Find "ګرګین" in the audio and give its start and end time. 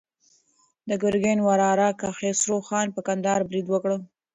1.03-1.39